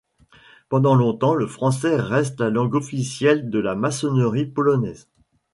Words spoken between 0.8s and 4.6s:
longtemps le français reste la langue officielle de la maçonnerie